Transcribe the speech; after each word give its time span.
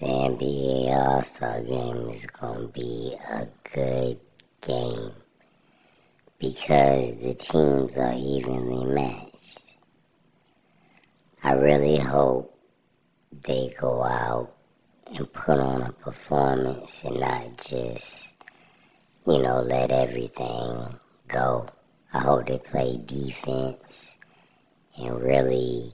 the 0.00 0.06
NBA 0.06 0.96
All 0.96 1.20
Star 1.20 1.60
game 1.60 2.08
is 2.08 2.24
going 2.24 2.62
to 2.62 2.68
be 2.68 3.14
a 3.30 3.46
good 3.74 4.18
game 4.62 5.12
because 6.38 7.18
the 7.18 7.34
teams 7.34 7.98
are 7.98 8.14
evenly 8.14 8.94
matched. 8.94 9.74
I 11.44 11.52
really 11.52 11.98
hope 11.98 12.58
they 13.42 13.74
go 13.78 14.02
out 14.02 14.54
and 15.14 15.30
put 15.34 15.60
on 15.60 15.82
a 15.82 15.92
performance 15.92 17.04
and 17.04 17.20
not 17.20 17.58
just, 17.58 18.32
you 19.26 19.42
know, 19.42 19.60
let 19.60 19.92
everything 19.92 20.98
go. 21.28 21.66
I 22.14 22.20
hope 22.20 22.46
they 22.46 22.56
play 22.56 22.98
defense 23.04 24.16
and 24.96 25.22
really 25.22 25.92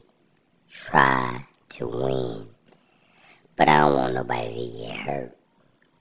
try 0.70 1.45
to 1.70 1.88
win. 1.88 2.55
But 3.57 3.68
I 3.68 3.79
don't 3.80 3.95
want 3.95 4.14
nobody 4.14 4.70
to 4.70 4.78
get 4.78 4.96
hurt. 4.96 5.37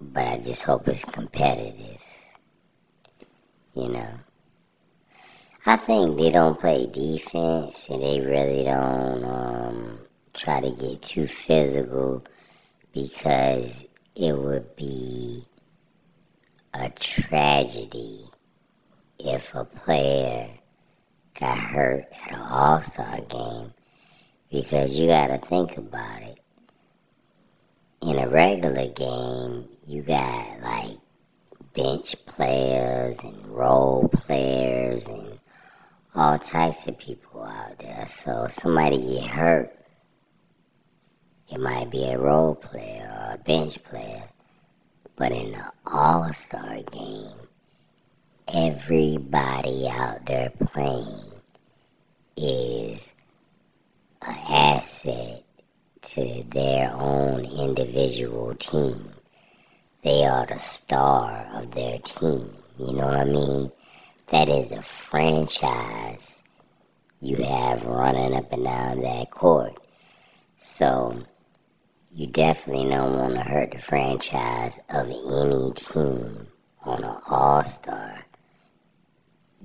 But 0.02 0.28
I 0.28 0.38
just 0.40 0.64
hope 0.64 0.88
it's 0.90 1.06
competitive. 1.06 2.02
You 3.74 3.90
know. 3.90 4.10
I 5.66 5.78
think 5.78 6.18
they 6.18 6.30
don't 6.32 6.60
play 6.60 6.86
defense 6.86 7.88
and 7.90 8.02
they 8.02 8.20
really 8.20 8.64
don't 8.64 9.24
um, 9.24 10.00
try 10.34 10.62
to 10.62 10.70
get 10.70 11.02
too 11.02 11.26
physical 11.28 12.24
because 12.94 13.84
it 14.16 14.38
would 14.38 14.76
be 14.76 15.44
a 16.74 16.90
tragedy 16.90 18.26
if 19.18 19.56
a 19.56 19.66
player 19.66 20.50
got 21.40 21.58
hurt 21.58 22.06
at 22.12 22.32
an 22.34 22.42
all 22.42 22.82
star 22.82 23.22
game 23.22 23.74
because 24.52 25.00
you 25.00 25.08
got 25.08 25.28
to 25.28 25.38
think 25.40 25.78
about 25.78 26.22
it 26.22 26.40
in 28.06 28.20
a 28.20 28.30
regular 28.30 28.88
game, 28.88 29.68
you 29.88 30.04
got 30.04 30.62
like 30.62 30.98
bench 31.74 32.16
players 32.28 33.18
and 33.24 33.48
role 33.48 34.08
players 34.10 35.08
and 35.08 35.40
all 36.14 36.38
types 36.38 36.86
of 36.86 37.00
people 37.00 37.44
out 37.44 37.80
there. 37.80 38.06
So 38.08 38.44
if 38.44 38.52
somebody 38.52 39.02
get 39.02 39.26
hurt, 39.26 39.76
it 41.52 41.60
might 41.60 41.90
be 41.90 42.06
a 42.06 42.20
role 42.20 42.54
player 42.54 43.12
or 43.12 43.34
a 43.34 43.38
bench 43.40 43.84
player. 43.84 44.24
But 45.16 45.32
in 45.32 45.54
the 45.54 45.72
All 45.88 46.32
Star 46.32 46.78
game, 46.92 47.36
everybody 48.48 49.88
out 49.90 50.28
there 50.28 50.52
playing 50.60 51.32
is 52.38 53.12
an 54.22 54.38
asset 54.48 55.44
their 56.16 56.92
own 56.94 57.46
individual 57.46 58.56
team. 58.56 59.12
They 60.04 60.26
are 60.26 60.46
the 60.46 60.60
star 60.60 61.48
of 61.54 61.72
their 61.72 62.00
team. 62.00 62.54
You 62.78 62.94
know 62.94 63.08
what 63.08 63.20
I 63.20 63.26
mean? 63.26 63.72
That 64.28 64.50
is 64.50 64.72
a 64.72 64.82
franchise 64.82 66.42
you 67.20 67.38
have 67.38 67.86
running 67.86 68.36
up 68.36 68.52
and 68.52 68.64
down 68.64 69.02
that 69.02 69.32
court. 69.32 69.78
So 70.60 71.24
you 72.14 72.28
definitely 72.28 72.90
don't 72.90 73.18
want 73.18 73.34
to 73.36 73.42
hurt 73.42 73.72
the 73.72 73.80
franchise 73.80 74.80
of 74.90 75.08
any 75.10 75.72
team 75.74 76.48
on 76.84 77.04
an 77.04 77.18
all 77.28 77.64
star 77.64 78.26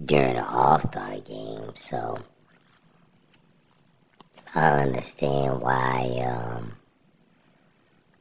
during 0.02 0.36
an 0.36 0.44
all 0.44 0.80
star 0.80 1.18
game. 1.20 1.72
So 1.74 2.18
I 4.52 4.80
understand 4.80 5.60
why 5.60 6.22
um, 6.24 6.72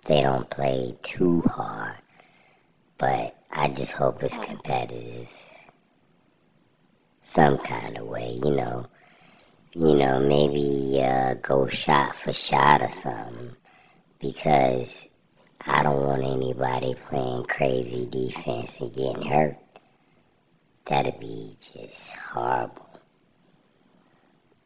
they 0.05 0.21
don't 0.21 0.47
play 0.47 0.95
too 1.01 1.41
hard, 1.41 1.95
but 2.99 3.35
I 3.51 3.69
just 3.69 3.93
hope 3.93 4.21
it's 4.21 4.37
competitive, 4.37 5.27
some 7.21 7.57
kind 7.57 7.97
of 7.97 8.05
way, 8.05 8.37
you 8.43 8.51
know. 8.51 8.85
You 9.73 9.95
know, 9.95 10.19
maybe 10.19 11.01
uh, 11.01 11.35
go 11.35 11.67
shot 11.67 12.15
for 12.15 12.33
shot 12.33 12.83
or 12.83 12.89
something, 12.89 13.55
because 14.19 15.07
I 15.65 15.81
don't 15.81 16.05
want 16.05 16.23
anybody 16.23 16.93
playing 16.93 17.45
crazy 17.45 18.05
defense 18.05 18.79
and 18.81 18.93
getting 18.93 19.23
hurt. 19.23 19.57
That'd 20.85 21.19
be 21.19 21.55
just 21.59 22.15
horrible. 22.15 22.87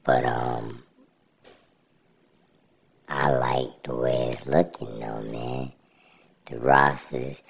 But 0.03 0.25
um 0.25 0.83
I 3.23 3.31
like 3.31 3.83
the 3.83 3.95
way 3.95 4.31
it's 4.31 4.47
looking 4.47 4.99
though, 4.99 5.21
man. 5.21 5.71
The 6.45 6.59
rosters. 6.59 7.41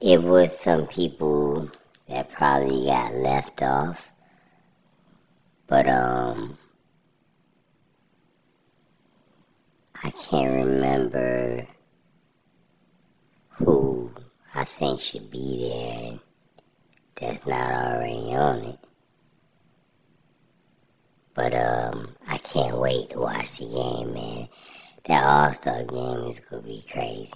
It 0.00 0.22
was 0.22 0.58
some 0.58 0.86
people 0.86 1.70
that 2.08 2.32
probably 2.32 2.86
got 2.86 3.12
left 3.12 3.60
off. 3.60 4.10
But 5.66 5.86
um 5.90 6.56
I 10.02 10.08
can't 10.08 10.54
remember 10.54 11.66
who 13.58 14.10
I 14.54 14.64
think 14.64 15.00
should 15.00 15.30
be 15.30 15.68
there 15.68 16.18
that's 17.20 17.46
not 17.46 17.74
already 17.74 18.34
on 18.34 18.58
it. 18.64 18.78
But 21.34 21.54
um 21.54 22.16
I 22.26 22.38
can't 22.38 22.78
wait 22.78 23.10
to 23.10 23.18
watch 23.18 23.58
the 23.58 23.66
game, 23.66 24.14
man 24.14 24.48
that 25.04 25.24
All 25.24 25.52
Star 25.52 25.84
game 25.84 26.26
is 26.28 26.40
gonna 26.40 26.62
be 26.62 26.84
crazy. 26.90 27.32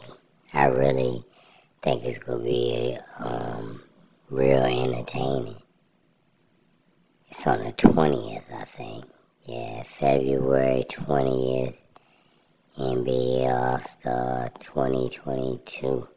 I 0.54 0.66
really 0.66 1.24
think 1.82 2.04
it's 2.04 2.18
gonna 2.18 2.42
be 2.42 2.98
um, 3.18 3.82
real 4.30 4.64
entertaining. 4.64 5.56
It's 7.30 7.46
on 7.46 7.64
the 7.64 7.72
twentieth, 7.72 8.44
I 8.52 8.64
think. 8.64 9.04
Yeah, 9.44 9.82
February 9.82 10.84
twentieth, 10.88 11.76
NBA 12.78 13.52
All 13.52 13.78
Star 13.80 14.50
2022. 14.58 16.08